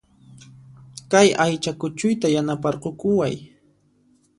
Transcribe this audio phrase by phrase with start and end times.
[1.11, 3.35] Kay aycha kuchuyta yanaparqukuway